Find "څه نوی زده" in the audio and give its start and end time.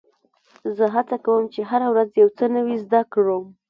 2.37-3.01